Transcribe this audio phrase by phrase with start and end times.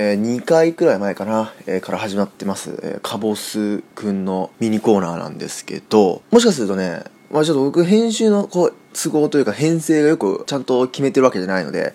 [0.00, 11.94] えー、2回くらい前かな、えー、から始まってます、えー、カボスくんのミニコーナーなんですけど、もしかするとね、まあちょっと僕編集のこう都合というか編成がよくちゃんと決めてるわけじゃないので、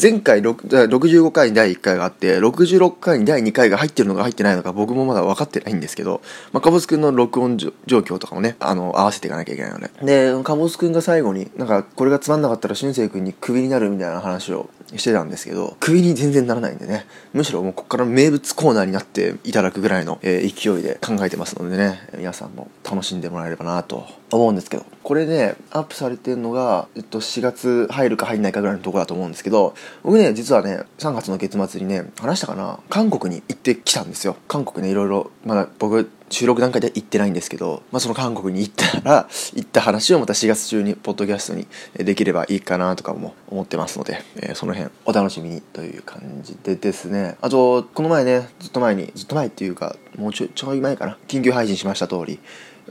[0.00, 6.20] 前回65回に第1回があって66回に第2回が入ってるのか入ってないのか僕もまだ分かってないんですけど、
[6.52, 9.90] まあ、カボスくんの録音状況とかもねあの合わせていかなきゃいけないので。
[10.02, 17.06] でカボスくんが最後になんかこれがつまんなかったら俊く君にクビになるみたいな話をしてたんですけどクビに全然ならないんでね。
[17.32, 22.00] むしろもうここから名物コーナーになっていただくぐらいの、え、勢いで考えてますのでね。
[22.16, 24.84] 皆さんも楽しんでもらえればなと思うんですけど。
[25.02, 32.78] これねアップされてるのが、えっと、4月入るか入んないかぐらいのとこだと思うんですけど僕ね実はね3月の月末にね話したかな？
[32.88, 34.36] 韓国に行ってきたんですよ。
[34.46, 47.36] 韓国ねいろいろまだ僕収録段階では行ってないんですけど、まあ、その韓国に行ったら行った話をまた4月中にポッドキャストにできればいいかなとかも思ってますので、えー、その辺お楽しみにという感じでですね。
[47.40, 51.18] あとこの前ねずっと前にずっと前っていうかもうちょちょい前かな。
[51.26, 52.38] 緊急配信しました通り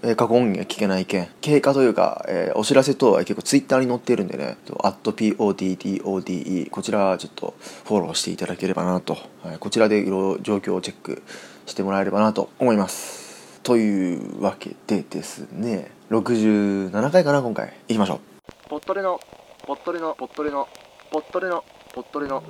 [0.03, 7.53] え過去音源が聞けない件経過というか、えー、お知らせ等は結構ツイッターに載ってるんでね「@POTTODE」こちらちょっと
[7.85, 11.21] フォローしていただければなと、はい、こちらでいろいろ状況をチェック
[11.65, 13.28] してもらえればなと思います。
[13.69, 17.71] というわけでですね67回かな今回。
[17.87, 18.19] いきましょう。
[18.67, 19.19] ポットレの
[19.67, 20.67] ポットレのポットレの
[21.11, 22.41] ポットレのポットレの。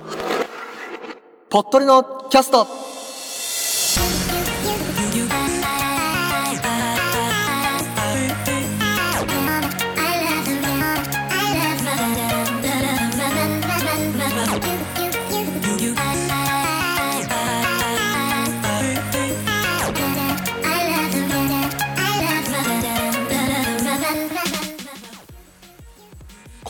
[1.50, 2.66] ポットレのキャスト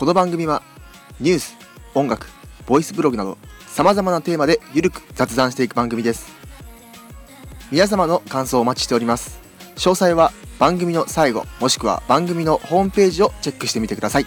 [0.01, 0.63] この番組は
[1.19, 1.55] ニュース、
[1.93, 2.25] 音楽、
[2.65, 6.33] ボイスブログなど様々なテーマでゆるく雑談していく番組です。
[7.71, 9.39] 皆様の感想をお待ちしております。
[9.75, 14.25] 詳細は番組の最後もしくは番組のホームページをチェックしてみてください。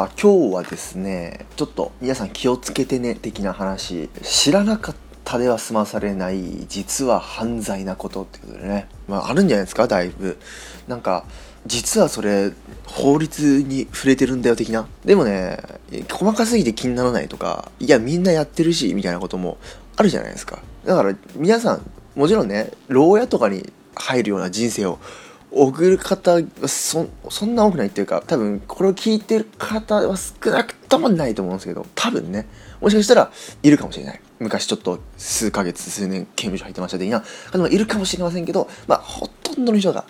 [0.00, 4.08] あ今日はですねちょっと皆さん気をつけてね的な話。
[4.22, 10.38] 知らなかったでは済まされない実は犯罪なことっていうことでね、まあ、あるんじゃないですかだいぶ。
[10.88, 11.26] なんか
[11.66, 12.52] 実はそれ
[12.86, 14.86] 法律に触れてるんだよ的な。
[15.04, 15.58] でもね
[16.10, 19.58] 細かすぎて気にならないとかいやみんなやってるしみたいなことも
[19.96, 20.62] あるじゃないですか。
[20.86, 21.82] だから皆さん
[22.14, 24.98] もちろんね牢屋とかに入るような人生を
[25.54, 32.48] 送る方そそんな多くないっていうか多分これを聞いてる方は少なくともないと思うんですけど多分ね
[32.80, 33.30] もしかしたら
[33.62, 34.20] いるかもしれない。
[34.38, 40.04] 昔ちょっと数ヶ月数年刑務所入ってました的な方もいるかもしれませんけどまあほとんどの人が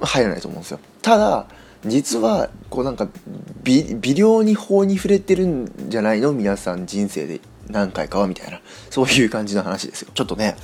[0.00, 0.80] 入らないと思うんですよ。
[1.02, 1.46] ただ
[1.84, 3.06] 実はこうなんか
[3.62, 6.32] 微量に法に触れてるんじゃないの？
[6.32, 7.40] 皆さん人生で。
[7.70, 8.60] 何回かはみたいな
[8.90, 10.10] そういう感じの話ですよ。
[10.14, 10.56] ちょっとね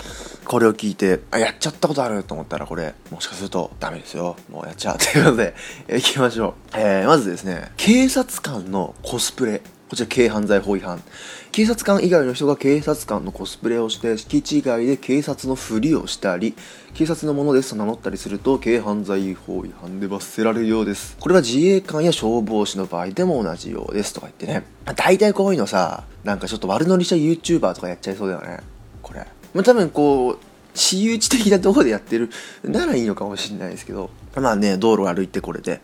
[0.45, 4.37] これを聞いてあやっちゃったことあると思ったらこれもしかするとダメですよ。
[4.51, 4.99] もうやっちゃう。
[4.99, 5.55] ということで
[5.97, 9.63] いきましょう、えー、まずですね警察官のコスプレ。
[9.93, 11.03] こちら軽犯罪法違反。
[11.51, 16.55] 警察官以外の人が警察官のコスプレをして敷地外で警察のふりをしたり
[16.95, 21.19] 警察のものですと名乗ったりすると軽犯罪法違反で罰せられるようです。
[21.21, 24.65] これは自衛官や消防士の場合でも同じようですとか言ってね。
[24.97, 28.61] 大体こういうのさなんかちょっと悪乗りした YouTuber とかやっちゃいそうだよね。
[29.03, 29.27] これ。
[29.53, 30.39] まあ多分こう
[30.73, 32.31] 私有地的なとこでやってる
[32.65, 34.09] ならいいのかもしれないですけど。
[34.37, 35.83] まあね道路歩いてこれで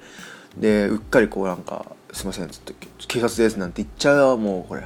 [0.57, 1.85] でうっかりこうなんか
[2.19, 2.75] 「すいません」っつって
[3.07, 4.83] 「警察です」なんて言っちゃうもうこれ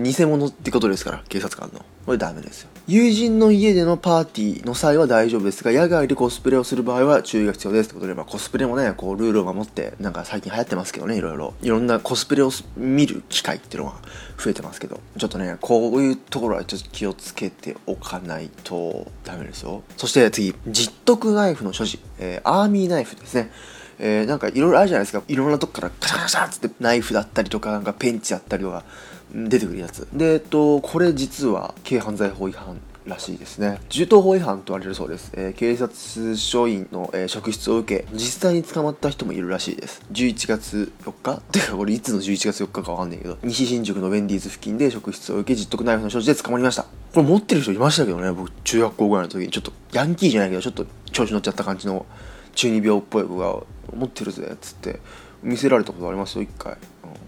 [0.00, 1.84] 偽物ってことですから警察官の。
[2.04, 2.68] これダメですよ。
[2.86, 11.54] 友人の家でのパーティーの際は大丈夫ですが野外でコスプレをする場合は注意が必要ですってことで、まあ、コスプレもねこうルールを守ってなんか最近流行ってますけどねいろいろ。
[11.62, 13.96] いろんなコスプレを見る機会っていうのが
[14.38, 19.82] 増えてますけどちょっとねこういうところはちょっと気をつけておかないとダメですよ。
[19.96, 23.50] そして次実得ナイフの所持、えー、アーミーナイフですね。
[23.98, 25.22] えー、なんかいろいろあるじゃないですか。
[25.28, 28.84] いろんなとこからガシャガシャっつってナイフだったりとかなんかペンチだったりとか
[29.32, 30.06] 出てくるやつ。
[30.12, 33.80] でえっとこれ実は軽犯罪法違反らしいですね。
[33.90, 40.02] 銃刀法違反と言われるそうです、えー、警察署員の、えー、職質を受け実際に捕まった人もいるらしいです。
[40.12, 41.40] 11月4日？
[41.52, 46.84] てかこれいつの11月4日かわかんないけど西新宿のウェンディーズ付近で職質を受け実得ナイフの所持で捕まりました。
[46.84, 49.50] これ持ってる人いましたけどね僕中学校ぐらいの時に。
[49.50, 52.06] ちょっとヤンキーじゃないけどちょっと調子乗っちゃった感じの
[52.54, 53.62] 中二病っぽい子が
[53.94, 55.00] 持ってるぜっつって
[55.42, 56.76] 見せられたことありますよ一回、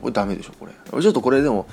[0.00, 1.67] これダメでしょこれちょっとこれでも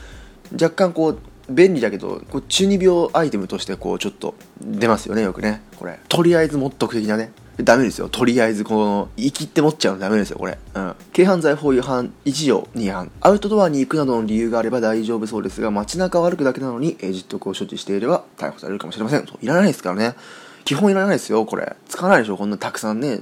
[0.53, 1.19] 若干こう
[1.49, 8.09] 便利だけどこう中二病アイテムとしてこうちょっと出ますよねよくねこれとりあえず持っとく的なねダメですよ。
[8.09, 10.57] とりあえず、この、生きって持っちゃうのダメですよ、これ。
[10.73, 10.95] うん。
[11.13, 13.11] 軽犯罪法違反1条2犯。
[13.21, 19.27] アウトドアに行くなどの理由があれば大丈夫そうですが、街中を歩くだけなのに、えー、実得を所持していれば逮捕されるかもしれません。
[19.41, 20.15] いらないですからね。
[20.65, 21.75] 基本いらないですよ、これ。
[21.89, 23.19] 使わないでしょ、こんなたくさんね。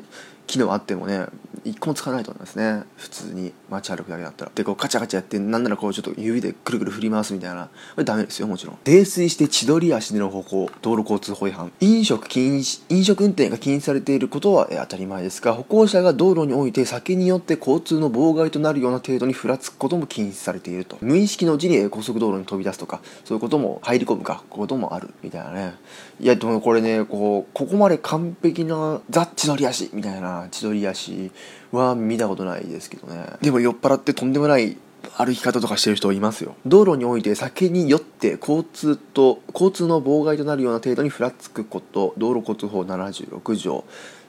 [0.51, 1.25] 機能あってもね
[1.63, 2.83] 一個も使わないと思いますね。
[2.97, 3.53] 普通に。
[3.69, 4.51] 街歩くだけだったら。
[4.53, 7.65] でこうカチャカチャやってなんならこうちょっと指でくるくる振り回すみたいな。
[7.65, 8.77] これダメですよもちろん。
[8.83, 11.71] 泥酔して千鳥足での歩行道路交通法違反。
[11.79, 20.97] 飲食禁止飲食運転が禁止されていることは当たり前ですが歩行者が道路において酒によって交通の妨害となるような程度にふらつくことも禁止されていると。
[20.99, 25.13] 無意識のうちに高速道路に飛び出すとかそういうことも入り込むかこともある。
[25.21, 25.75] みたいなね。
[26.19, 31.31] いやでもこれねこうここまで完璧なザ・千鳥足みたいな千鳥足
[31.71, 33.25] は見たことないですけどね。
[33.41, 34.77] でも酔っ払ってとんでもない
[35.17, 36.55] 歩き方とかしてる人いますよ。
[36.65, 43.83] 道路において酒に酔って交通と交通の妨害となるような程度にふらつくこと道路交通法76条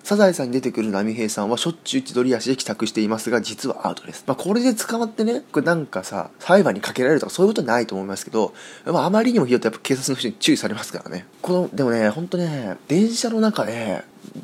[0.04, 8.52] サザエさんに出てくる波平さんはしょっちゅう千鳥足で帰宅していますが実はアウトです、まあ、これで捕まってねこれなんかさ裁判にかけられるとかそういうことないと思いますけど、
[8.84, 11.26] まあ、あまりにもひどいとやっぱ警察の人に注意されますからね。
[11.40, 14.02] このでもねほんとね電車の中で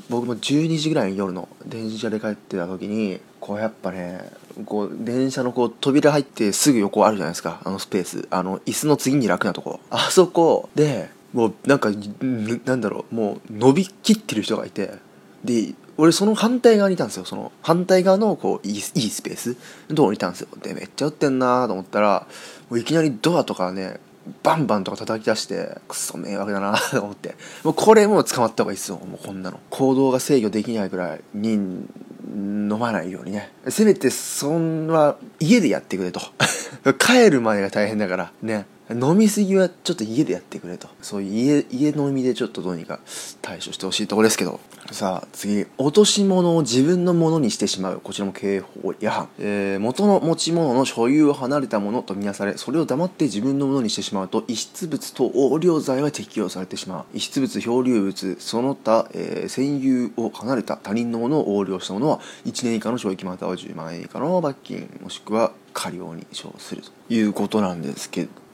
[0.08, 4.30] 僕も12時ぐらいに夜の電車で帰ってた時にこうやっぱね
[4.64, 7.60] こう電車のこう扉入ってすぐ横あるじゃないですか。
[7.64, 8.28] あのスペース。
[8.30, 9.80] あの椅子の次に楽なとこ。
[9.90, 11.90] あそこでもうなんか
[12.64, 14.94] なんだろうもう伸びきってる人がいて
[15.44, 17.24] で俺その反対側にいたんですよ。
[17.24, 19.56] その反対側のこういいいいスペース。
[19.88, 20.48] のとこにいたんですよ。
[20.62, 22.26] でめっちゃ打ってんなと思ったら
[22.70, 23.98] もういきなりドアとかね
[24.42, 27.34] バンバンとか叩き出してくそ迷惑だな と思って。
[27.64, 28.98] もうこれもう捕まった方がいいっすよ。
[28.98, 29.58] もうこんなの。
[29.70, 33.52] 行動が制御できないぐらいに飲まないようにね。
[33.68, 36.20] せめてそんな家でやってくれと。
[36.98, 38.66] 帰るまでが大変だからね。
[38.90, 40.88] 飲みすぎはちょっと家でやってくれと。
[41.02, 43.00] そういう家家飲みでちょっとどうにか
[43.42, 44.60] 対処してほしいところですけど。
[44.90, 45.66] さあ次。
[45.76, 48.00] 落とし物を自分のものにしてしまう。
[48.02, 57.04] こちらも刑法違反、えー、元の持ち物の所有を離れたものとみなされそれを黙って自分のものにしてしまうと遺失物と横領罪が適用されてしまう。
[57.12, 68.47] 遺失物漂流物その他、えー、占有を離れた他人のものを横領したものは1年以下の懲役または10万円以下の罰金もしくは過料に処するということなんですけど。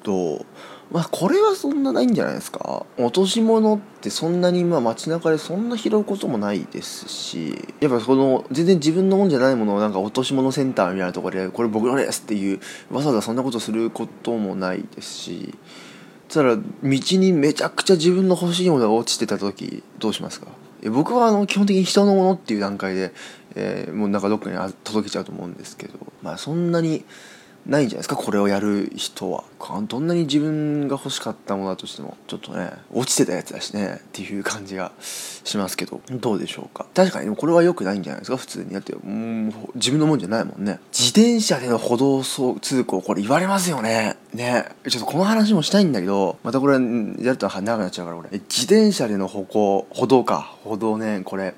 [0.92, 2.84] まあこれはそんなないんじゃないですか？
[2.98, 12.60] 落とし物ってそんなにまあ街中でそんな拾うこともないですしやっぱその全然自分のもんじゃないものをなんか落とし物センターみたいなところでこれ僕のですっていう
[12.90, 15.54] わざわざそんなことすることもないですし
[16.28, 20.48] そしたら道にめちゃくちゃ自分の欲しいものが落ちてた時どうしますか？
[20.90, 23.12] 僕はあの基本的に人のものっていう段階で、
[23.54, 27.04] えー、もうなんかどっかに届けちゃうと思うんですけどまあそんなに
[27.66, 29.44] ないんじゃないですかこれをやる人は。
[29.88, 36.86] どんなに自分が欲しかったものだとしてもちょっとね落ちてたやつだしねっていう感じがしますけどどうでしょうか。
[36.94, 38.70] 確かにこれは良くないんじゃないですか普通に。
[38.70, 40.80] だってうん自分のもんじゃないもんね。
[40.92, 44.16] 自転車での歩道通行これ言われますよね。
[44.34, 44.66] ね。
[44.88, 46.80] ちょっとこの話もしたいんだけどまたこれや
[47.32, 50.54] ると長くなっちゃうから俺自転車での歩行歩道か。
[50.64, 51.54] 歩道ねこれ。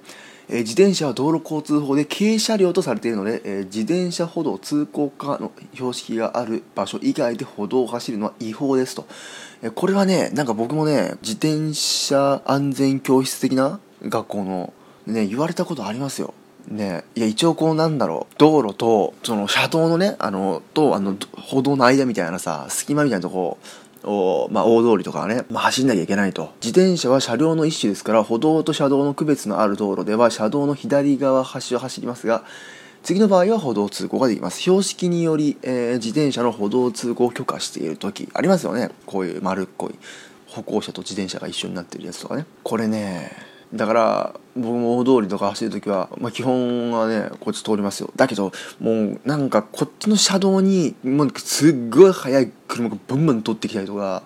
[0.49, 9.07] え自転車は道路交通法で軽車両とされているので、え自転車歩道通行課の標識がある場所以外で歩道を走るのは違法ですと。
[9.62, 14.73] えこれはね、なんか僕もね、自転車安全教室的な学校の
[15.07, 16.35] ね、言われたことありますよ。
[16.69, 23.59] ねいや一応こうなんだろう道路とその車道のねあのとあの歩道の間みたいなさ隙間みたいなとこ
[24.07, 26.53] を、まあ、大通りとかはね、まあ、走んなきゃいけないと。
[26.63, 32.45] 自転車は車両の一種ですから、歩道と車道の区別のある道路では、車道の左側端を走りますが、
[33.03, 34.61] 次の場合は歩道通行ができます。
[34.61, 38.91] 標識により、えー、自転車の歩道通行を許可している時ありますよね。
[39.07, 39.95] こういう丸っこい
[40.49, 42.47] 歩行者と自転車が一緒になってるやつとかね。
[42.65, 43.31] これね、
[43.76, 48.11] だから僕も大通りとか走る時は、まあ、基本はねこっち通りますよ。
[48.16, 54.23] だけどもうなんかこっちの車道にもうすっごい速い車がブンブン通ってきたりとか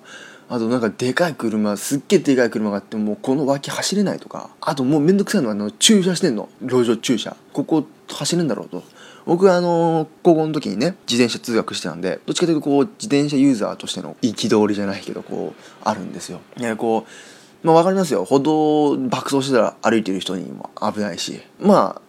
[0.48, 6.48] あとなんかでかい車すっげえでかい車があってもうこの脇走れないとかあともうめんどくさいのはあの駐車してんの。
[6.60, 7.36] 路上駐車。
[7.52, 8.82] ここ走るんだろうと。
[9.26, 16.40] 僕はあの高校の時にね自転車通学してたんでどっちかというとこう自転車ユーザーとしての憤りじゃないけどこうあるんですよ。
[16.56, 17.10] ね、こう
[17.62, 22.02] まあ分かりますよ歩道爆走してたら歩いてる人にも危ないしまあ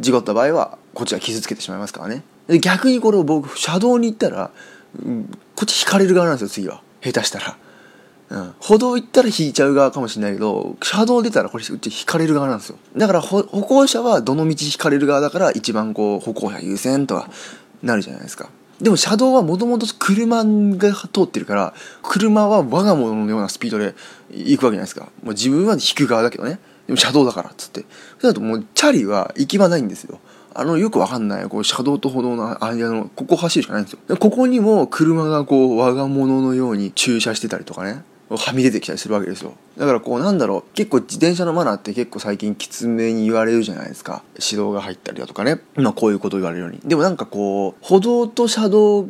[0.00, 4.50] 事故った場合はこっちが傷つけてしまいますからねで逆にこれを僕車道に行ったら、
[5.56, 7.56] こっち引かれる側なんですよ次は下手したら
[8.30, 8.54] うん。
[8.58, 12.78] 歩道行ったら引いちゃう側かもしれないけど、車道出たらこれうち引かれる側なんですよ。
[12.96, 17.30] だから歩行者はどの道引かれる側だから一番こう歩行者優先とか
[17.82, 18.48] なるじゃないですか。
[18.84, 23.94] でも車道はもともと車が通ってるから、車は我が物のようなスピードで
[24.30, 25.06] 行くわけじゃないですか。
[25.22, 26.58] もう自分は引く側だけどね。
[26.86, 27.80] でも車道だからっつって。
[27.80, 27.86] そ
[28.20, 30.20] うだともうチャリは行き場ないんですよ。
[30.54, 34.16] あの、よくわかんない、こう、車道と歩道の間の、ここ走るしかないんですよで。
[34.16, 38.04] ここにも車がこう、我が物のように駐車してたりとかね。
[38.30, 39.54] はみ出てきたりするわけですよ。
[39.76, 44.22] だからこうなんだろう結構自転車のマナーって結構最近きつめに言われるじゃないですか。
[44.34, 45.60] 指導が入ったりだとかね。
[45.76, 46.80] まあこういうこと言われるように。
[46.84, 49.08] でもなんかこう歩道と車道、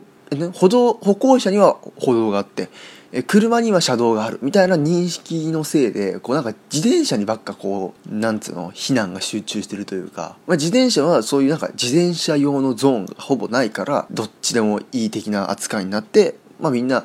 [0.53, 2.71] 歩道歩行者には歩道があって
[3.17, 4.41] え車には車道がある。
[4.43, 17.05] みたいな認識のせいでこうなんか自転車にばっかこうなんつうの避難が集中してるというか、まあ、自転車はそういうなんか自転車用のゾーンがほぼないからどっちでもいい的な扱いになってまあみんな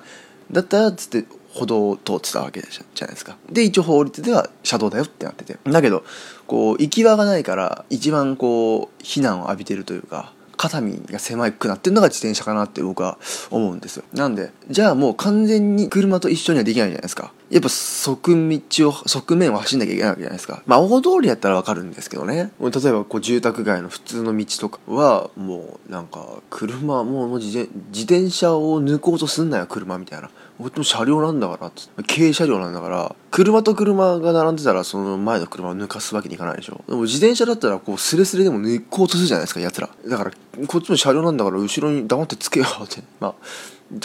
[0.52, 1.28] だったらっつって
[1.60, 3.36] 歩道を通ってたわけじゃないですか。
[3.52, 5.58] で一応法律では車道だよってなってて。
[5.66, 6.06] だけど
[6.48, 13.18] こう行き場がないから一番こう避難を浴びてるというか肩身が狭くなってるのが自転車かなって僕は
[13.50, 14.04] 思うんですよ。
[14.14, 17.32] なんでじゃあもう完全に車と一緒にはできないじゃないですか。
[17.50, 20.62] やっぱ側道を側面を走んなきゃいけないわけじゃないですか。
[20.66, 22.52] まあ大通りやったらわかるんですけどね。
[22.60, 30.30] 例えばこう住宅街の普通の道とかはもうなんか車もう自転車を抜こうとすんなよ車みたいな。
[30.60, 31.72] こっちも車両なんだから
[32.04, 36.84] 軽車両なんだから車と車が並んでたらその前の車を抜かすわけにいかないでしょ。
[36.86, 39.90] でも自転車だったらこうスレスレでも抜こうとするじゃないですか奴ら。
[40.06, 40.32] だから
[40.68, 43.34] こっちも車両なんだから後ろに黙ってつけようって まあ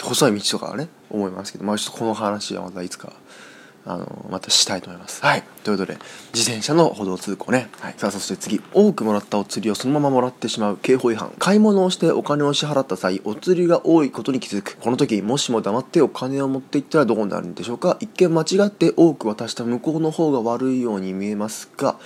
[0.01, 3.13] 細い道とかはね思いますけどまあちょっとこの話はまたいつか
[3.87, 5.23] あのまたしたいと思います。
[5.23, 5.43] はい。
[5.63, 5.99] ということで、
[6.33, 7.69] 自転車の歩道通行ね。
[7.79, 7.93] はい。
[7.97, 8.59] さあ、そして次。
[8.73, 11.31] 多くもらったお釣りをそのままもらってしまう刑法違反。
[11.37, 14.77] 買い物をしてお金を支払った際、お釣りが多いことに気づく。
[14.77, 21.99] この時、もしも黙ってお金を持っていったらどうなるんでしょうか一見間違って多く渡した向こうの方が悪いように見えますが、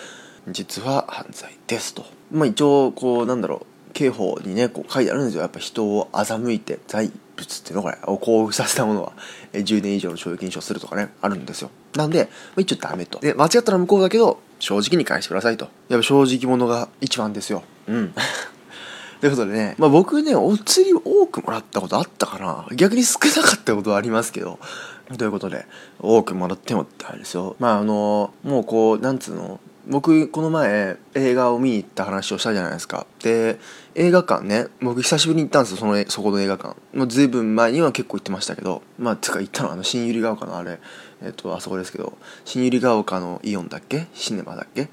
[0.50, 2.04] 実は犯罪ですと。
[2.30, 3.69] まあ一応、こう、なんだろう。
[3.94, 5.42] 刑法にね、こう書いてあるんですよ。
[5.42, 9.14] やっぱ人を欺いて、財物っていうのこれを交付させたものは。
[9.54, 11.72] 10年以上の懲役に処するとかねあるんですよ。
[11.96, 13.20] なんで、まあ、一応ダメと。
[13.20, 15.70] で間違ったら向こうだけど正直に返してくださいと。
[15.88, 17.64] やっぱ正直者が一番ですよ。
[17.88, 18.14] うん。
[19.22, 22.66] ということでね、まあ、僕ねお釣り多くもらったことあったかな。
[22.76, 24.60] 逆に少なかったことはありますけど。
[25.18, 25.66] ということで
[26.00, 27.56] 多くもらってもってあれですよ。
[27.60, 33.08] まああのもうこうなんつうの僕この前映画を見に行った話をしたじゃないですか。
[33.24, 33.60] で
[33.96, 36.76] 映画館ね僕久しぶりに行ったんですよそのそこの映画館。
[36.94, 38.84] もう随分前には結構行ってましたけど。
[39.00, 40.80] まあつか行ったのはあの新百合ヶ丘のあれ。
[41.24, 42.18] えっとあそこですけど。
[42.46, 44.08] 新百合ヶ丘のイオンだっけ？
[44.14, 44.90] シネマだっけ？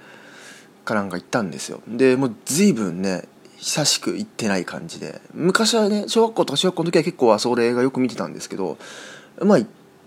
[0.86, 1.82] かなんか行ったんですよ。
[1.86, 5.20] でもう随分ね久しく行ってない感じで。
[5.34, 8.78] 昔はね小学校とか小学校の時は結構あそこで映画よく見てたんですけど。
[9.42, 9.62] まあっ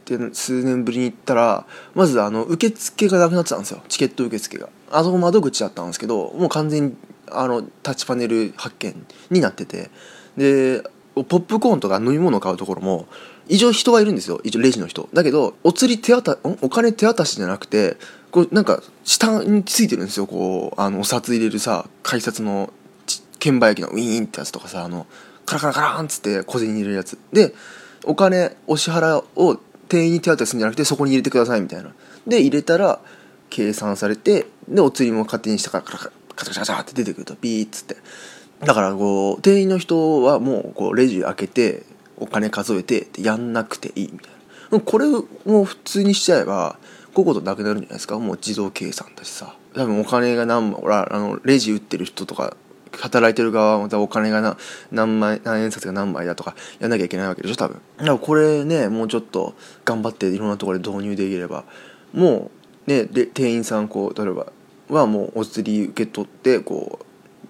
[0.05, 3.83] て数年ぶりに行ったらまずあの受付がなくなってたんですよ。
[3.87, 4.67] チケット受付が。
[4.91, 6.95] あそこ窓口だったんですけどもう完全に
[7.31, 9.89] あのタッチパネル発見になってて
[10.37, 13.07] でポップコーンとか飲み物を買うところも
[13.47, 14.39] 一応人はいるんですよ。
[14.43, 15.09] 一応レジの人。
[15.11, 17.97] だけどお釣り手渡お金手渡しじゃなくて
[18.31, 20.27] こうなんか下についてるんですよ。
[20.27, 22.71] こうあのお札入れるさ改札の
[23.39, 25.07] 券売機のウィーンってやつとかさあの
[25.45, 27.17] カラカラカランっつって小銭入れるやつ。
[27.33, 27.53] で
[28.05, 31.93] お金お支払いを店員に手渡するんじゃなくてそこに入れてくださいみたいな。
[32.27, 32.99] で入れたら
[33.49, 37.97] 計算されてでお釣りも勝手に下からカチャカチャカチャって出てくるとピーッつって。
[38.61, 41.83] だからこう店員の人はもうこうレジ開けて
[42.17, 44.31] お金数えてやんなくていいみたい
[44.71, 44.79] な。
[44.79, 45.05] これ
[45.45, 46.77] も普通にしちゃえば
[47.13, 48.19] こういうことなくなるんじゃないですか？
[48.19, 49.55] もう自動計算だしさ。
[49.73, 52.57] 多分お金が何枚あのレジ打ってる人とか
[52.91, 54.57] 働いてる側はまたお金が
[54.91, 57.81] 何枚何円札が何枚だとかやんなきゃいけないわけでしょ多分。
[57.97, 61.63] だからこれねもうちょっと頑張っていろんなところで導入できれば
[62.13, 62.58] もう
[62.89, 64.51] ねで店員さんこう例えば
[64.89, 66.99] はもうお釣り受け取ってこ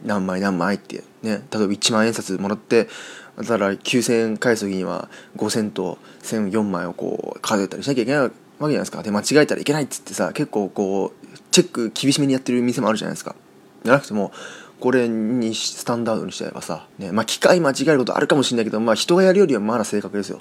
[0.03, 2.87] う何枚何枚ってね例えば1万円札もらって
[3.37, 13.35] だから9,000円返す時には5,000と1,004枚をこう数えたりしなきゃいけないわけじゃないですかで間違えたらいけないっつってさ結構こうチェック厳しめにやってる店もあるじゃないですか
[13.85, 14.33] じゃなくても
[14.79, 20.39] これにスタンダードにしちゃえばさ、ね、まあ機械間違えることあるかもしれないけど、まあ人がやるよりはまだ正確ですよ。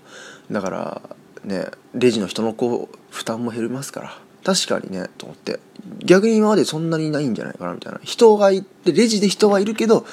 [0.50, 1.02] だから、
[1.44, 4.27] ね、レジの人のこう、負担も減りますから。
[4.48, 5.60] 確かにね、と思って。
[6.02, 8.00] 逆に今までそんなにないんじゃないかな、みたいな。
[8.02, 10.06] 人がいて、レジで人はいるけど、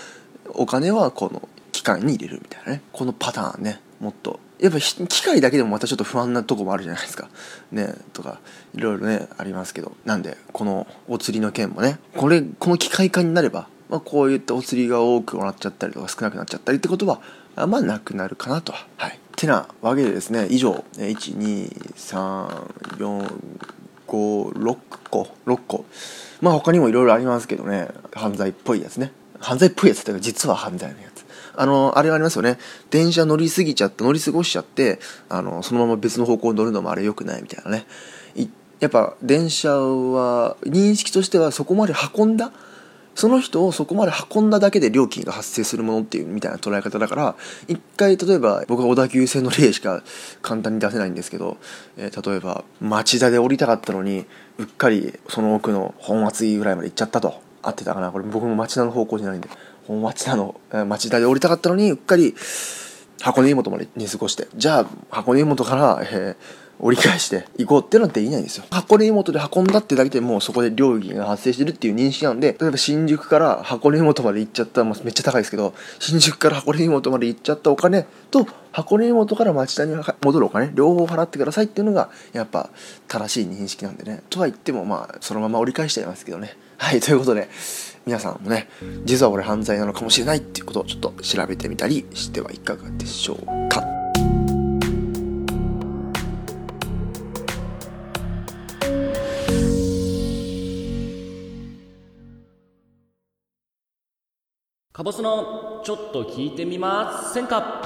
[0.49, 2.81] お金はこの機械に入れるみたいなね。
[2.91, 4.41] このパターンね、もっと。
[4.59, 7.29] やっぱ機械だけでもまたちょっと不安なとこもあるじゃないですか。
[7.71, 8.41] ね、とか、
[8.73, 9.93] いろいろね、ありますけど。
[10.03, 17.21] なんで、このお釣りの件もね、これ、この機械化になれば、まあ、こういったお釣りが多くもらっちゃったりとか少なくなっちゃったりってことは
[17.55, 22.47] まあなくなるかなとは、はい、てなわけでですね以上1 2 3
[22.97, 23.33] 4
[24.15, 24.77] こう6
[25.09, 25.85] 個6個。
[26.39, 27.89] まあ他にもいろいろありますけどね。
[28.13, 29.11] 犯罪っぽいやつね。
[29.41, 31.25] 犯罪っぽいやつっていうか実は犯罪のやつ。
[31.57, 32.57] あのあれがありますよね。
[32.91, 37.85] 電車乗り過ぎちゃって乗り過ごしちゃってあのそのまま別の方向に乗るのもあれ良くないみたいなね。
[38.79, 42.53] やっぱ電車は認識としてはそこまで運んだ
[43.15, 47.35] その人をそこまで運んだだけで料金が発生するものっていうみたいな捉え方だから
[47.67, 50.03] 一回例えば僕は小田急線の例しか
[50.43, 51.57] 簡単に出せないんですけど、
[51.97, 54.25] えー、例えば町田で降りたかったのに
[54.59, 57.43] うっかりその奥の本厚いぐらいまで行っちゃったと。
[57.67, 58.11] 合ってたかな？
[58.11, 59.49] これ僕も町田の方向じゃないんで。
[59.87, 60.53] 本町田の
[60.87, 62.35] 町田で降りたかったのにうっかり
[63.19, 64.47] 箱根湯本まで寝過ごして。
[64.55, 68.65] じゃあ箱根湯本から、えー折り返して行こうっていうのはできないんですよ。
[68.69, 82.69] 箱根湯本で運んだってだけでもうそこで料金が発生してるっていう認識なんで、例えば新宿から箱根湯本まで行っちゃったら、まあ、めっちゃ高いですけど、新宿から箱根湯本まで行っちゃったお金と、箱根湯本から町田に戻るお金、両方払ってくださいっていうのが、やっぱ
[83.07, 84.21] 正しい認識なんでね。
[84.29, 86.57] とは言っても、まあ、そのまま折り返しちゃいますけどね。
[86.77, 87.49] はい、ということで、
[88.05, 88.67] 皆さんもね、
[89.05, 94.04] 実はこれ犯罪なのかもしれないっていうことをちょっと調べてみたりしてはいかがでしょうか。
[104.95, 107.81] カボスのちょっと聞いてみませんか？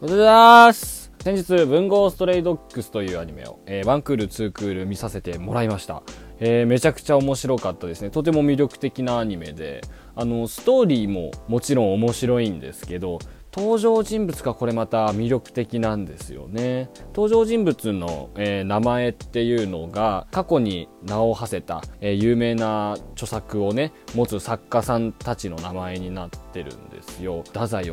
[0.00, 1.10] おはようございます。
[1.20, 6.04] 先日文豪ストレイドッグスというアニメを、えー、1クール2クール見させてもらいました、
[6.38, 8.10] えー、めちゃくちゃ面白かったですね。
[8.10, 9.80] とても魅力的なアニメで
[10.14, 13.18] あのストーリーももちろん面白いんですけど
[13.56, 16.90] 登場人物がこれまた魅力的なんですよね。
[17.14, 27.44] 登場人物の、えー、名前っていうのが過去に名を馳せた、えー、有名な著作をね持つ作家さんたちの名前になってるんですよ。
[27.46, 27.92] 太宰治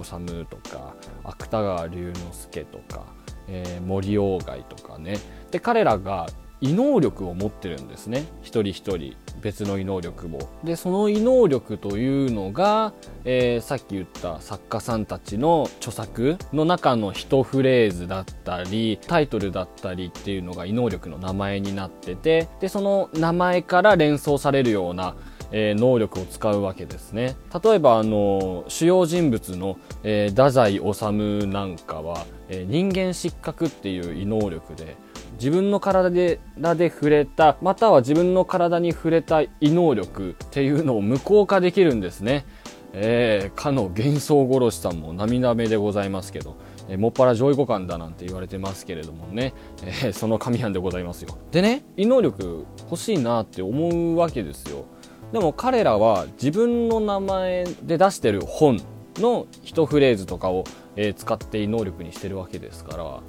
[0.50, 3.06] とか芥川龍之介とか、
[3.48, 5.18] えー、森鴎外とかね。
[5.52, 6.28] で彼らが
[6.64, 8.26] 異能力を持ってるんですね。
[8.42, 9.16] 一人一人。
[9.42, 12.94] 別の異能力もでその異能力というのが、
[13.26, 25.16] えー、さっき言った作家さんたちの著作の中の一フレーズだったりタイトルだったりっていうのが異能力の名前になっててでその名前から連想されるような
[25.56, 27.36] え、能力を使うわけですね。
[27.64, 34.98] 例えばあの主要人物の、えー、太宰治なんかは、えー、人間失格っていう異能力で
[35.36, 42.46] 自分の体でで触れたまたは自分の体に触れた異能力っていうのを無効化できるんですね。
[42.94, 46.56] えー、かの幻想殺しさんも涙目でございますけど、
[46.88, 51.38] えー、もっぱら上位互換だなんて言われてますけれどもね、えー、その神案でございますよ。
[51.52, 54.86] でね、異能力欲しいなって思うわけですよ。
[55.32, 58.80] でも彼らは自分の名前で出してる本
[59.16, 60.64] の一フレーズとかを、
[60.96, 63.22] えー、使って異能力にしてるわけですから、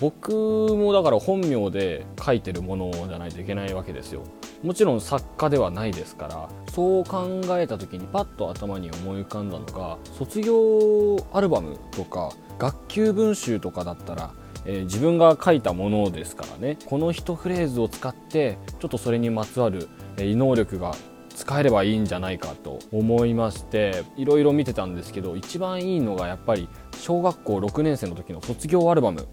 [0.00, 4.22] 僕もだから本名で書いてるものじゃないといけないわけですよ。
[4.62, 14.34] もちろん作家ではないですからそう考えた時にパッと頭に思い浮かんだのが卒業アルバムとか学級文集とかだったら、
[14.66, 16.76] えー、自分が書いたものですからね。
[16.84, 20.94] この一フレーズを使ってちょっとそれにまつわる、えー、異能力が
[21.34, 29.26] 使えればいいんじゃないかと思いましていろいろ見てたんですけど一番いいのがやっぱり小学校6年生の時の卒業アルバム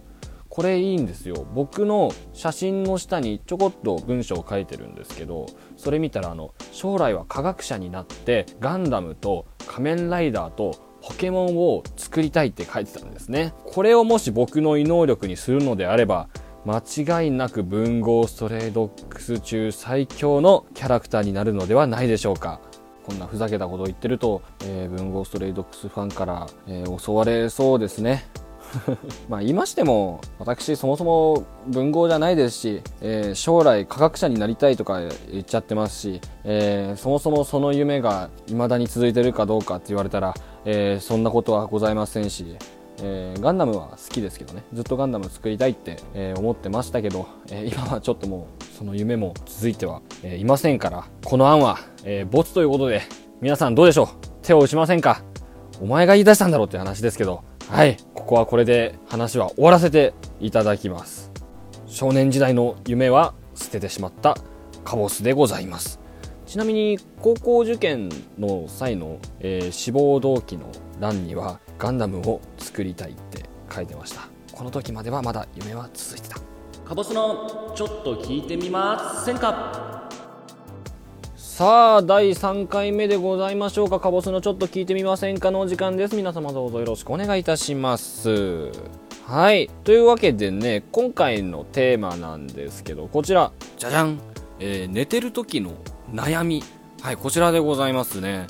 [0.57, 1.45] これいいんですよ。
[1.53, 13.53] 僕の写真の下にちょこっと文章を書いてるんですけどそれ見たらあの将来は科学者になってガンダムと仮面ライダーとポケモンを作りたいって書いてたんですね。
[13.67, 16.27] これをもし僕の異能力にするのであれば
[16.65, 22.61] 間違いなく文豪ストレイドックス中最強のキャラクターになるのではないでしょうか。
[23.05, 28.25] こんなふざけたことを言ってると、えー、文豪ストレイドックスファンから、えー、襲われそうですね。
[29.29, 34.99] まあ言いましても私そもそも文豪じゃないですし、えー、将来科学者になりたいとか
[35.31, 40.33] 言っちゃってますし、えー、そもそもその夢が未だに続いてるかどうかって言われたら、
[40.65, 42.57] えー、そんなことはございませんし、
[43.01, 44.63] えー、ガンダムは好きですけどね。
[44.73, 53.01] ずっとガンダム作りたいって、えー、思ってましたけど、えー、今はちょっともうその夢も続いては、えー、いませんからこの案は、えー、没ということで
[53.39, 54.07] 皆さんどうでしょう？
[54.41, 55.21] 手を打ちませんか？
[55.79, 57.97] お前が言い出したんだろうって話ですけどはい。
[58.13, 61.31] ここはこれで話は終わらせていただきます。
[61.85, 64.37] 少年時代の夢は捨ててしまった
[64.85, 65.99] カボスでございます。
[66.45, 74.29] ちなみに高校受験の際の、えー、志望動機の欄にはガンダムを作りたいって書いてました。
[74.53, 76.39] この時まではまだ夢は続いてた。
[76.85, 80.06] カボスのちょっと聞いてみませんか？
[81.57, 83.99] さあ第3回目でございましょうか。
[83.99, 86.15] かぼすのちょっと聞いてみませんかのお時間です。
[86.15, 88.69] 皆様どうぞよろしくお願いいたします。
[89.25, 89.67] はい。
[89.83, 93.51] というわけでね今回のテーマなんですけどこちら。
[93.75, 94.19] じゃじゃん、
[94.59, 95.73] えー、寝てる時の
[96.13, 96.63] 悩み。
[97.01, 98.45] はいこちらでございますね、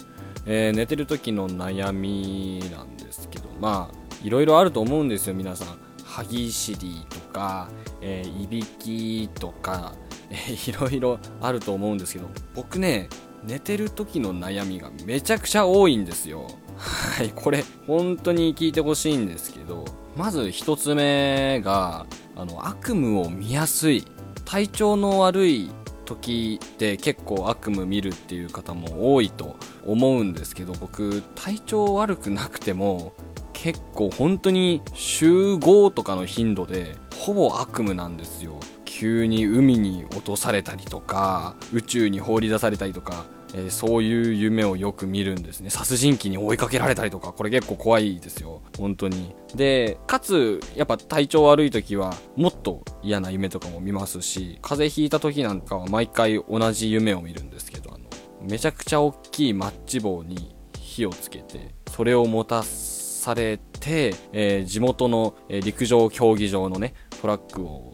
[0.46, 5.80] えー、寝てる時の悩みなんですけどまあいろいろあると思うんですよ皆さん。
[6.04, 7.70] 歯ぎしりとか、
[8.02, 9.94] えー、いびきとか
[10.68, 13.10] いろいろあると思うんですけど僕ね
[13.44, 16.48] 寝てる時の悩みがめちゃくちゃ多いんですよ。
[16.78, 19.86] はいこれ本当に聞いてほしいんですけど
[20.16, 24.06] まず1つ目があの悪夢を見やすい
[24.46, 25.72] 体調の悪い
[26.06, 33.14] 時って結構悪夢見るっていう方も多いと思うんですけど僕体調悪くなくても
[33.54, 38.60] 結構本当に週5とかの頻度でほぼ悪夢なんですよ。
[38.98, 45.70] 急に海に落とされたりとか宇宙に放り出されたりとか、えー、そういう夢をよく見るんですね。
[45.70, 48.64] 殺人鬼に追いかけられたりとかこれ結構怖いですよ。
[48.76, 49.36] 本当に。
[49.54, 58.06] でかつやっぱ体調悪い時はもっと嫌な夢とかも見ますし風邪ひいた時なんかは毎回同じ夢を見るんですけどあの
[58.42, 67.87] めちゃくちゃ大きいマッチ棒に火をつけてそれを持たされて、えー、地元の、陸上競技場のねトラックを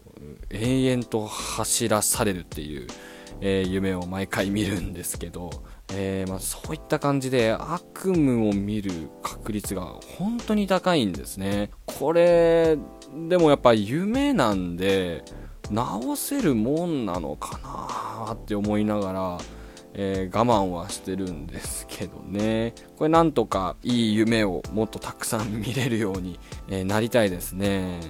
[0.54, 2.86] 延々と走らされるっていう、
[3.40, 5.50] えー、夢を毎回見るんですけど、
[5.92, 8.90] えー、まあ、そういった感じで悪夢を見る
[9.22, 9.82] 確率が
[10.18, 11.70] 本当に高いんですね。
[11.86, 12.78] これ、
[13.28, 15.24] でもやっぱ夢なんで、
[15.70, 17.58] 直せるもんなのか
[18.26, 19.38] なって思いながら、
[19.94, 22.74] えー、我慢はしてるんですけどね。
[22.96, 26.38] これなんとかいい夢をもっとたくさん見れるように、
[26.68, 28.00] えー、なりたいですね。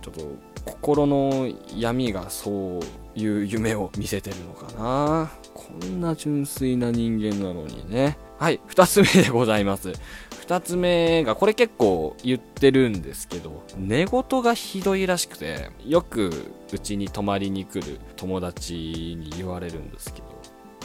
[0.00, 5.30] ちょっと心の闇がそういう夢を見せてるのかな。
[5.54, 8.18] こんな純粋な人間なのにね。
[8.38, 9.92] はい2つ目でございます。
[10.46, 16.30] 2つ目がこれ結構言ってるんですけど寝言がひどいらしくてよく
[16.72, 18.74] うちに泊まりに来る友達
[19.18, 20.26] に言われるんですけど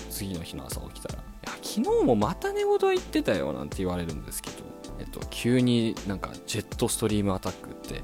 [0.10, 1.24] 次の日の朝起きたら
[1.62, 4.58] 「昨日もまた寝言言ってたよ」なんて言われるんですけど
[5.00, 8.04] えっと急になんかジェットストリームアタックって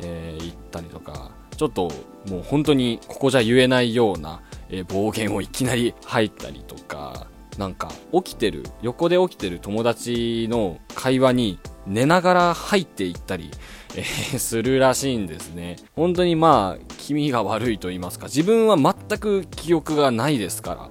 [0.00, 1.90] えー、行ったりとか、ちょっと
[2.28, 7.26] もう本当にここじゃ言えないような、えー、暴言をいきなり入ったりとか、
[7.58, 13.50] なんか起きてる、横で起きてる友達の会話に寝ながら入っていったり、
[13.96, 15.76] えー、するらしいんですね。
[15.94, 20.88] 本当にまあ、気味が悪いと言いますか、自分は全く記憶がないですから、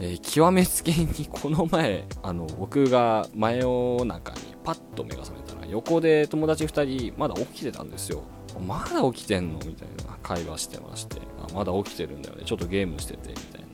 [0.00, 8.22] えー、極めつけにこの前、あの、僕が真夜中にパッと目が覚めた、横で友達2人まだ起きてたんですよ。
[8.66, 9.58] まだ起きてんの？
[9.60, 12.42] みたいな会話してまして、あまだ起きてるんだよね。
[12.44, 13.68] ちょっとゲームしてて、みたいな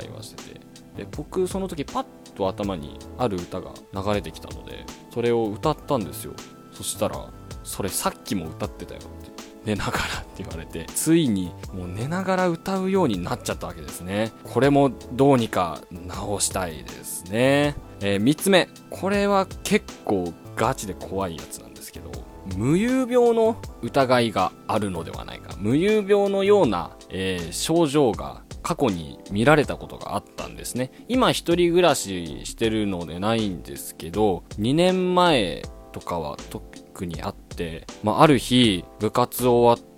[0.00, 0.60] 会話してて。
[0.96, 6.34] で、僕、その時パッと頭にある歌が流れてきたので、それを歌ったんですよ。
[6.72, 7.30] そしたら、
[7.64, 9.32] それさっきも歌ってたよって
[9.64, 9.98] 寝ながらっ
[10.34, 22.10] て言われてついにもう寝ながら歌うようになっちゃったわけですねこれもどうにか直したいですね、えー、3つ目これは結構ガチで怖いやつなんですけど
[22.56, 25.54] 無遊病の疑いがあるのではないか。
[25.58, 30.90] 無遊病のような、えー、症状が過去に見られたことがあったんですね。
[31.08, 35.62] 今一人暮らししてるのでないんですけど2年前
[35.92, 39.91] とかは特にあって、まあ、ある日、部活終わって、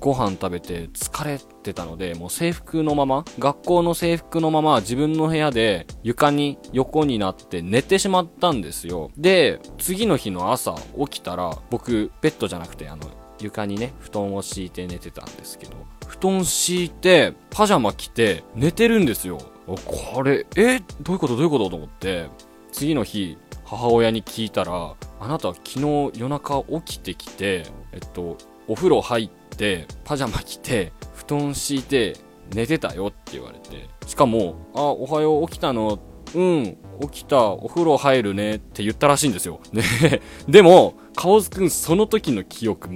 [0.00, 9.10] ご飯食べて疲れてたので、もう制服のまま、学校の制服のまま自分の部屋で床に横になって寝てしまったんですよ。
[9.16, 13.06] で、次の日の朝起きたら、僕、ベッドじゃなくて、あの、
[13.40, 15.72] 床にね、布団を敷いて寝てたんですけど、
[16.06, 19.38] 布団敷いて、パジャマ着て、寝てるんですよ。
[19.84, 22.26] これ、えどういうことどういうことと思って、
[22.72, 28.36] 次の日、母親に聞いたら、あなたは昨日夜中起きてきて、えっと、
[28.66, 29.30] お風呂入っ
[29.60, 32.16] て、パジャマ着て、布団敷いて、
[32.54, 33.88] 寝てたよって言われて。
[34.06, 35.98] しかも、あ、おはよう起きたの？
[36.34, 36.76] うん、
[37.10, 39.60] 起きた、お風呂入るねって言ったらしいんですよ。
[39.72, 39.82] ね
[40.48, 42.88] でも、カオズくんその時の記憶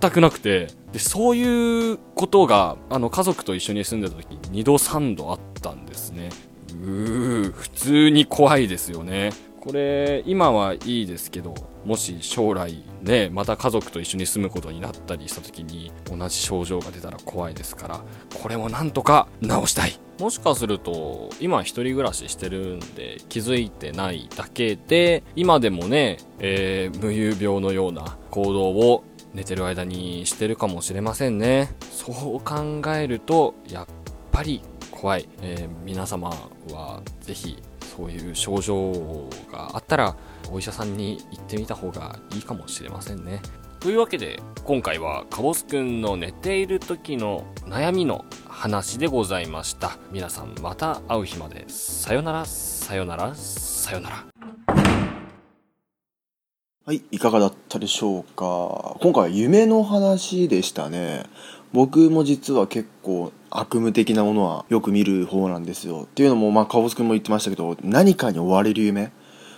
[0.00, 6.28] 全くなくて、で、そういうことが、あの、家族と一緒に住んでた時、2度3度あったんですね。
[6.72, 9.30] うー、普通に怖いですよね。
[9.60, 11.54] これ今はいいですけど
[11.86, 18.00] もし将来ねまた家族と一緒に住むことになったりした時に同じ症状が出たら怖いですから
[18.40, 19.98] これもなんとか直したい。
[20.18, 29.02] もしかすると今一人暮らししてるんで気づいてないだけで今でもね、えー、無遊病のような行動を
[29.34, 31.74] 寝てる間にしてるかもしれませんね。
[31.90, 33.86] そう考えるとやっ
[34.30, 34.62] ぱり
[34.92, 36.30] 怖い、えー皆様
[36.70, 37.58] はぜひ
[37.96, 40.16] そういう症状があったら
[40.50, 43.40] お医者さんに行ってみた方がいいかもしれませんね
[43.80, 54.24] というわけで今回はカボスくんの寝ている時の悩みの話でございました皆さんまた会う日までさよならさよならさよなら
[56.86, 58.98] はい、いかがだったでしょうか。
[59.00, 61.24] 今回は夢の話でしたね。
[61.74, 66.02] 僕も実は結構悪夢的なものはよく見る方なんですよ。
[66.04, 69.10] っていうのも、まあ、カボス君も言ってましたけど、何かに追われる夢。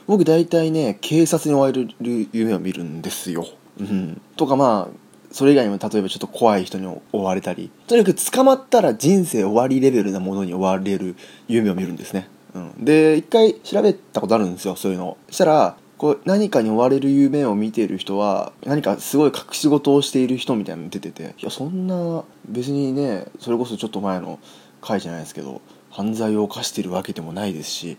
[0.07, 1.89] 僕大体ね、警察に追われる
[2.33, 3.47] 夢を見るんですよ。
[3.79, 4.23] うん。
[4.39, 4.97] とかまあ、
[5.31, 11.17] それ以外にも例えばちょっと怖い人に追われたり、とにかく捕まったら人生終わりレベルなものに追われる
[11.49, 12.31] 夢を見るんですね。
[12.55, 12.83] うん。
[12.83, 15.19] で、一回調べたことあるんですよ、そういうの。
[15.29, 24.39] したら、こう何かに追われる夢を見ている人は何かすごい隠し事をしている人みたいなの出てていやそんな別にねそれこそちょっと前の
[24.83, 27.97] 回じゃないですけど犯罪を犯してるわけでもないですし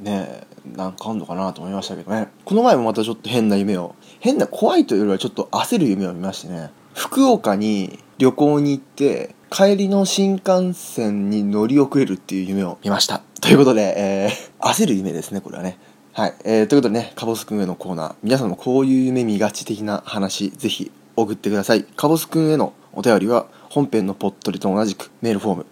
[0.00, 2.28] ねなんかあんのかなと思いましたけどね。
[2.44, 6.70] この前もまたちょっと変な夢を変な怖いというよりはちょっと焦る夢を見ましてね。
[6.94, 13.22] 福岡に旅行に行って帰りの新幹線に乗り遅れるっていう夢を見ました。
[13.40, 15.78] ということで、えー焦る夢ですねこれはね。
[16.16, 21.82] はい、えーということでね、カボスくんへのコーナー、皆さんもこういう夢見がち的な話、ぜひ送ってください。
[21.82, 25.66] カボスくんへのお便りは、本編のポットリと同じくメールフォーム、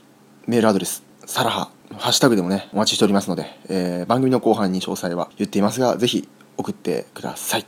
[0.49, 7.67] メールアドレス、サラハ、ハッシュタグでもね、お待ちしておりますので、えー番組の後半に詳細は言っていますが、ぜひ送ってください。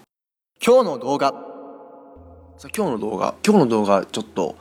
[0.60, 1.28] 今日の動画、
[2.58, 4.56] さあ今日の動画、今日の動画、ちょっと、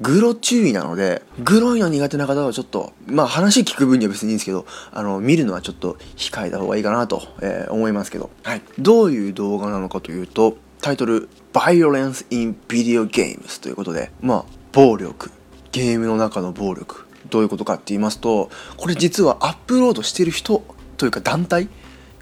[0.00, 8.62] グロ注意なので、グロいの苦手な方はちょっと、まあ話聞く分には別にいいんですけど、あの、見るのはちょっと控えた方がいいかなと、えー思いますけど、はい。
[8.78, 15.30] どういう動画なのかというと、タイトル、Violence in Video Games ということで、まあ、暴力。
[15.72, 17.04] ゲームの中の暴力。
[17.30, 20.62] どういうことかって言いますと、これ実はアップロードしてる人
[20.96, 21.68] というか団体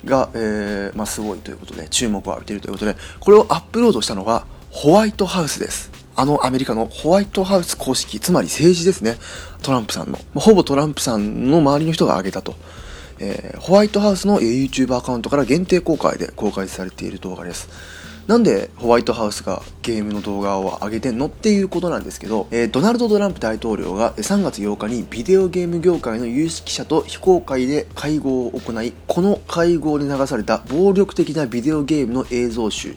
[0.05, 9.18] が、えーまあ、すごいということで注目を浴びているということでこれをアップロードしたのがホワイトハウスですあのアメリカのホワイトハウス公式つまり政治ですね。
[9.62, 10.18] トランプさんの。
[10.35, 12.55] ほぼトランプさんの周りの人が挙げたと、
[13.18, 17.68] えーホワイトハウスの YouTube アカウントから限定公開で公開されている動画です。
[18.26, 32.96] なんでホワイトハウスがゲームの動画を上げてんのっていうことなんですけど、えードナルド・トランプ大統領が3月8日にビデオゲーム業界の有識者と非公開で会合を行いこの会合で流された暴力的なビデオゲームの映像集。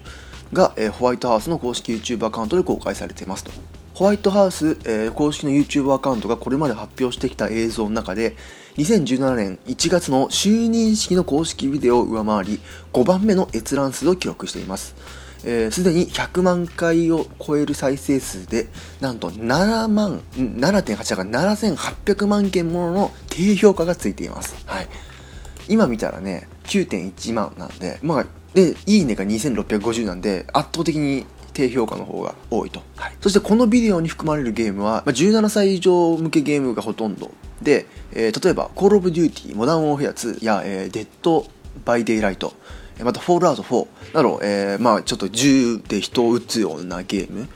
[0.53, 3.51] が、えーホワイトハウスの公式 YouTube アカウントで公開されていますと。
[3.93, 8.35] ホワイトハウス、えー公式の YouTube アカウントがこれまで発表してきた映像の中で
[8.77, 12.59] 2017年1月の就任式の公式ビデオを上回り
[12.93, 14.95] 5番目の閲覧数を記録しています。
[15.43, 18.67] えーすで、に100万回を超える再生数で
[18.99, 24.87] なんと7万7.8だから7800万件ものの低評価がついています、はい、
[25.69, 37.31] 今見たらね9.1万なんでまあでいいねが2650なんで圧倒的に低評価の方が多いと、はい、そしてこのビデオに含まれるゲームは、まあ、17歳以上向けゲームがほとんど
[37.61, 42.53] で、えー例えば「Call of Duty」「Modern Warfare 2」や「えー Dead by Daylight」
[42.97, 47.47] えーまた「Fallout 4」など、えーまあ、ちょっと銃で人を撃つようなゲーム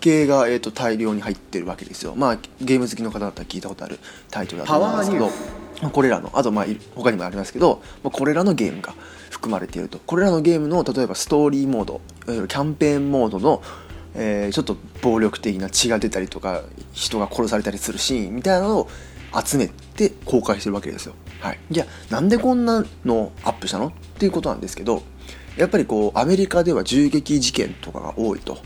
[0.00, 2.14] 系が、えー、と大量に入ってるわけですよ。
[2.16, 3.98] まあゲーム好きの方だったら聞いたことある
[4.30, 5.26] タイトルだと思うんですけど。
[5.26, 8.94] まあこれらのあとまあ他にもありますけど、まあ、これらのゲームが
[9.30, 13.62] 含まれているとこれらのゲームの例えばストーリーモードキャンペーンモードの、
[14.14, 16.62] えーちょっと暴力的な血が出たりとか
[16.92, 18.88] 人が殺されたりするシーンみたいなのを
[19.44, 21.14] 集めて公開してるわけですよ。
[21.40, 25.02] はい、じゃあなんでこんなのアップしたのっていうことなんですけど
[25.56, 28.58] やっぱりこうアメリカでは銃撃事件とかが多いと。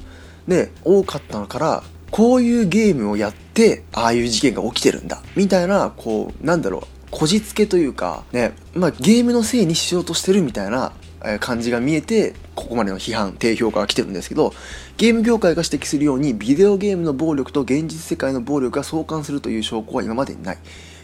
[0.48, 10.92] で多かったからこういうゲームをやってああいう事件が起きてるんだみたいなこうなんだろうこじつけというかねまあゲームのせいにしようとしてるみたいな
[11.38, 14.52] 感じが見えてここまでの批判低評価が来てるんですけど
[14.96, 20.58] ゲーム業界が指摘するようにビデオゲームの暴力と現実世界の暴力が相関するという証拠は今までにない。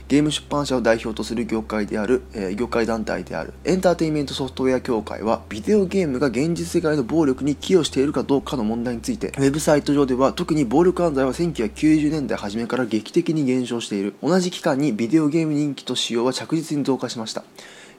[0.09, 14.14] ゲーム出版社を代表とする業界である、えー業界団体であるエンターテインメントソフトウェア協会はビデオゲームが現実世界の暴力に寄与しているかどうかの問題についてウェブサイト上では特に暴力犯罪は1990年代初めから劇的に減少している。
[14.23, 17.44] 同じ期間にビデオゲーム人気と使用は着実に増加しました。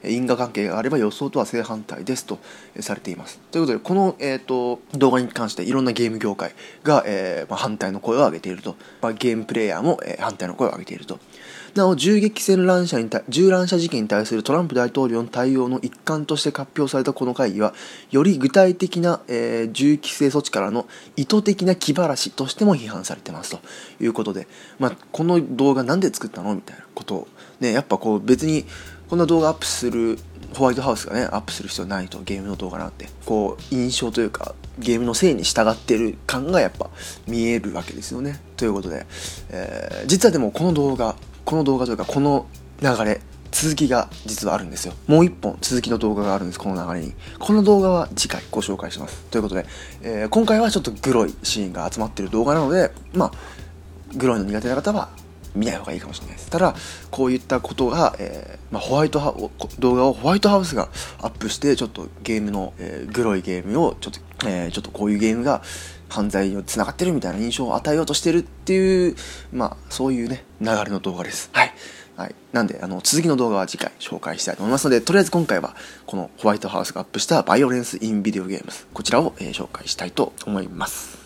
[0.04, 2.38] 因果関係があれば予想とは正反対ですと
[2.80, 3.38] されています。
[3.50, 11.18] ということでこの、えーと、動画に関していろんなゲーム業界が、えーまあ、反対の声を上げていると、まあ、ゲームプレイヤーも、えー、反対の声を上げていると。
[11.74, 17.74] なお銃撃戦乱射に銃乱射事件に対するトランプ大統領の対応の一環として発表されたこの会議は
[18.10, 23.60] より具体的な、えー、銃規制措置からの意図的な気晴らしとしても批判されてますと
[24.02, 27.10] いうことで、まあ、この動画なんで作ったのみたいなこと。
[27.10, 27.28] を、
[27.60, 28.64] ね、やっぱこう別に
[29.08, 30.18] こんな動画アップする
[30.54, 33.08] ホワイトハウスがねアップする必要ないとゲームの動画なんて。
[33.24, 36.90] こう印象というかゲームのせいに従ってる感がやっぱ
[37.28, 38.40] 見えるわけですよね。
[38.56, 39.06] ということで、
[39.50, 42.46] えー、実はでもこの動画この動画というかこの
[42.80, 44.94] 流れ続きが実はあるんですよ。
[45.06, 47.14] もう一本続きの動画があるんですこの流れに。
[47.38, 49.24] この動画は次回ご紹介します。
[49.30, 49.66] ということで、
[50.02, 53.32] えー、今回はちょっとグロいシーンが集まってる動画なのでまあ
[54.16, 55.10] グロいの苦手な方は
[55.54, 56.50] 見ない方がいいかもしれないです。
[56.50, 56.74] ただ
[57.10, 59.34] こういったことが、えー、まあ、ホワイトハ
[59.78, 65.62] 動画をホワイトハウスがアップしてちょっとゲームの、えー、グロいゲームをちょっと、えー、ちょっとこういうゲームが
[66.08, 69.16] 犯罪につながってるみたいな印象を与えようとしてるっていう
[69.52, 71.50] まあそういうね流れの動画です。
[71.52, 71.72] はい。
[72.16, 81.19] はい、なんであの続きの動画は次回紹介したいと思いますのでとりあえず今回はこのホワイトハウスがアップした Violence in Video Games こちらを、えー、紹介したいと思います。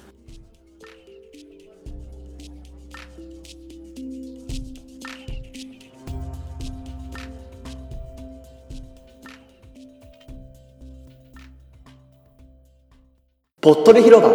[13.64, 14.30] ポットで広場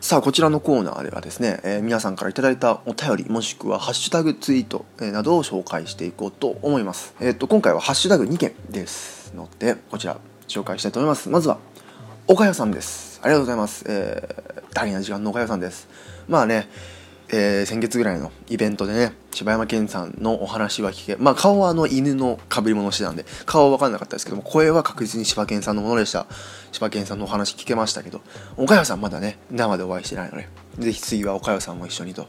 [0.00, 7.14] さあ、こちらのコーナーではですね、えー、皆さんから頂いたお便り、もしくはハッシュタグツイート、えー、などを紹介していこうと思います。
[7.18, 11.30] えっ、と、今回はハッシュタグ2件ですので、こちら紹介したいと思います。
[11.30, 11.56] まずは、
[12.26, 13.18] 岡谷さんです。
[13.22, 13.86] ありがとうございます。
[13.88, 15.88] えー、大な時間の岡谷さんです。
[16.28, 16.68] まあね、
[17.28, 26.26] えー、先月ぐらいのイベントでね、柴山健さんのお話は聞け、まあ顔はあの犬の被り物してたんで、顔は分かんなかったですけども、声は確実に柴犬さんのものでした。
[26.72, 28.20] 柴犬さんのお話聞けましたけど、
[28.56, 32.28] 岡山さんまだね、生でお会いしてないので、ぜひ次は岡山さんも一緒にと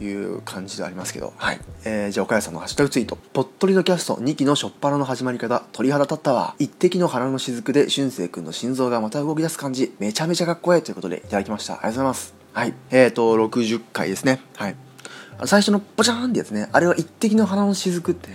[0.00, 1.60] いう感じでありますけど、はい。
[1.84, 6.54] えー、じゃあ岡山さんのハッシュタグツイート、ぽっとりのキャスト2期の初っ端の始まり方、鳥肌立ったわ。
[6.58, 11.74] 一滴の花の雫で俊く君の心臓がまた動き出す感じ、めちゃめちゃかっこいいということでいただきました。
[11.74, 12.35] ありがとうございます。
[12.56, 12.74] はい。
[12.90, 14.40] えっ、ー、と、60回ですね。
[14.56, 14.76] はい。
[15.44, 18.30] 最初のポチャーンってやつね、あれは一滴の花の雫って、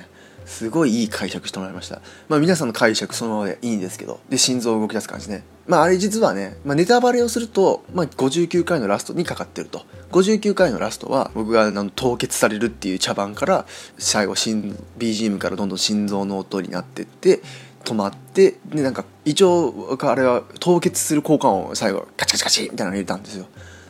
[0.46, 2.04] すごいいい解釈してもらいました。
[2.30, 5.44] まあ皆さんの解釈そのままでいいんですけど、で、心臓動き出す感じね。
[5.66, 9.88] まああれ実はね、まあネタバレをすると、まあ59回のラストにかかってると。
[10.12, 13.66] 59回のラストは僕があの凍結されるっていう茶番から
[13.98, 17.42] 最後 BGM からどんどん心臓の音になってって
[17.86, 23.48] 止まってでなんか一応あれは凍結する効果音を最後カチカチカチみたいなの入れたんですよ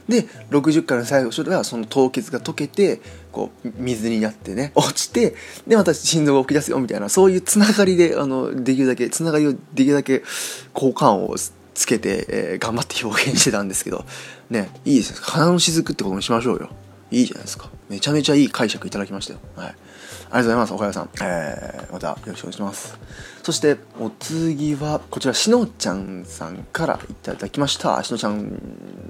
[0.07, 5.35] で60回の最後ではその凍結が溶けてこう水になってね落ちて
[5.67, 10.23] でまた心臓が起き出すよみたいなそういうつながりであのできるだけつながりをできるだけ
[10.73, 11.35] 効果音を
[11.73, 14.05] つけて、えー、頑張って表現してたんですけど
[14.49, 16.69] ねいいですよ花の雫ってことにしましょうよ
[17.11, 19.75] いいじゃないですかめちゃめちゃいい解釈いただきましたよはい
[20.31, 20.73] ありがとうございます。
[20.73, 21.09] 岡谷さん。
[21.21, 22.97] えー、またよろしくお願いします。
[23.43, 28.01] そして、お次は、こちら、しのちゃんさんからいただきました。
[28.01, 28.57] しのちゃん、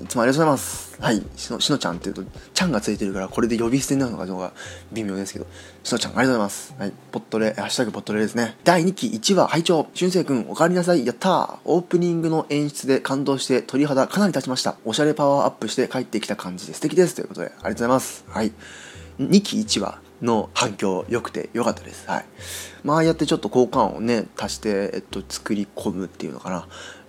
[0.07, 0.97] つもありがとうございます。
[0.99, 1.23] はい。
[1.35, 4.53] しのしのちゃんっていうと、ちゃんがついてるから、これで呼び捨てになるのかどうか
[4.91, 5.47] 微妙ですけど、
[5.83, 6.75] しのちゃん、ありがとうございます。
[6.77, 6.93] はい。
[7.11, 8.55] ポットレ、ハッシュタグポットレですね。
[8.63, 11.05] 第2期1話、拝聴しゅんせいくん、おかえりなさい。
[11.05, 11.57] やったー。
[11.65, 14.75] オープニングの演出で感動して鳥肌かなり立ちました。
[14.85, 17.15] おしゃれパワーアップして帰ってきた感じで素敵です。
[17.15, 18.25] ということで、ありがとうございます。
[18.27, 18.51] はい。
[19.19, 22.07] 2期1話、の反響良くて良かったです。
[22.07, 22.25] はい。
[22.83, 26.67] まあやってちょっと交換をね、足して、えっと、作り込むっていうのかな。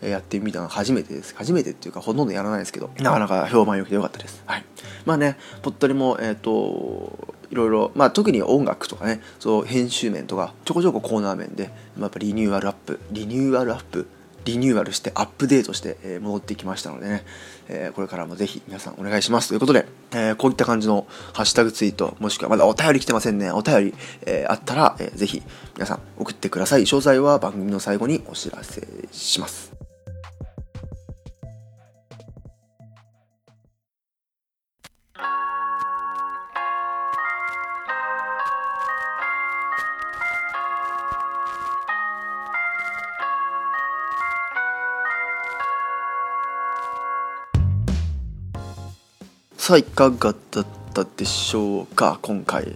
[0.08, 1.34] やってみたのは初めてです。
[1.36, 4.42] 初めてっていうか、ほとんどやらないですけど、なかなか評判良くて良かったです。
[4.46, 4.64] はい。
[5.06, 14.06] まあね、ぽっとりも、えっ、と、いろいろ、まあ特に音楽とかね、そう、編集面とか、ちょこちょこコーナー面で、まあ、やっぱリニューアルアップ、リニューアルアップ
[14.44, 17.24] リニューアルしてアップデートして、戻ってきましたのでね、
[17.68, 19.48] え、これからもぜひ皆さんお願いします。
[19.48, 23.50] ということで、え、こういった感じのハッシュタグツイートもしくはまだお便り来てませんね。
[23.50, 23.94] お便り、
[24.26, 25.42] え、あったら、えー、ぜひ
[25.74, 26.82] 皆さん送ってください。
[26.82, 29.81] 詳細は番組の最後にお知らせします。
[49.62, 52.74] さあいかがだったでしょうか今回。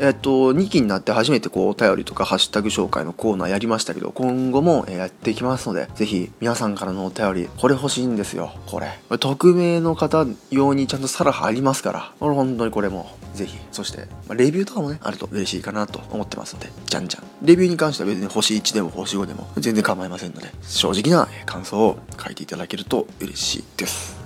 [0.00, 8.88] えっと2期になって初めてこうお便りとかハッシュタグ紹介のコーナーやりましたけど今後もやっていきますのでぜひ皆さんからのお便りこれ欲しいんですよこれ。
[9.20, 13.56] 匿名の方用にちゃんとサラハありますからこれ本当にこれもぜひ。
[13.70, 17.24] そして、レビューとかもねあると嬉しいかなと思ってますのでじゃんじゃん。
[17.46, 24.16] レビューに関しては別に星1でも星5でも全然構いませんので正直な感想を書いていただけると嬉しいです。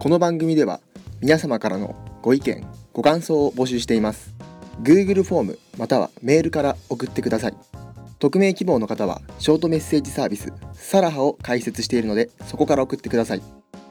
[0.00, 0.80] この番組では
[1.26, 4.32] 皆様からのご意見ご感想を募集しています。
[4.80, 7.54] Google フォームまたはメールから送ってください。
[8.20, 13.42] 匿名希望の方はショートメッセージサービスサラハを開設しているのでそこから送ってください。